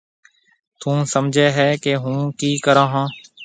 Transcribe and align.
ٿُون 0.79 0.99
سمجهيََ 1.13 1.47
هيَ 1.57 1.69
ڪي 1.83 1.93
هُون 2.03 2.19
ڪِي 2.39 2.51
ڪرون 2.65 2.87
هون۔ 2.93 3.07